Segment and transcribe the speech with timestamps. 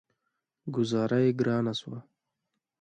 [0.75, 1.99] ګوذاره يې ګرانه شوه.